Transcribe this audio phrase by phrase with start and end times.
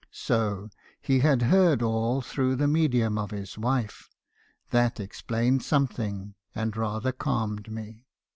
[0.09, 4.09] "So, he had heard all through the medium of his wife.
[4.71, 8.07] That explained something, and rather calmed me.